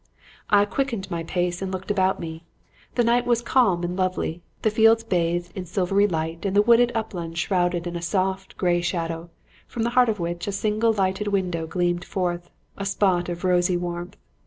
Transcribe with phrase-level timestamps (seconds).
[0.49, 2.43] "I quickened my pace and looked about me.
[2.95, 6.91] The night was calm and lovely, the fields bathed in silvery light and the wooded
[6.95, 9.29] uplands shrouded in a soft, gray shadow,
[9.67, 13.77] from the heart of which a single lighted window gleamed forth, a spot of rosy
[13.77, 14.17] warmth.